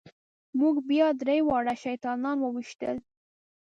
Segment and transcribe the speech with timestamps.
[0.59, 2.95] موږ بیا درې واړه شیطانان وويشتل.